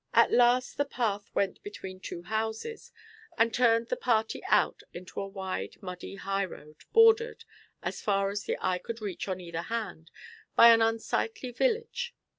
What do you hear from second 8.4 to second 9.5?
the eye could reach on